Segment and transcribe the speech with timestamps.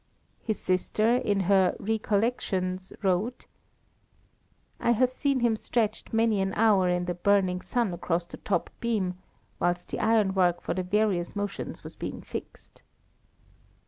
[0.41, 3.45] His sister, in her Recollections, wrote:
[4.79, 8.71] "I have seen him stretched many an hour in the burning sun across the top
[8.79, 9.13] beam,
[9.59, 12.81] whilst the iron work for the various motions was being fixed."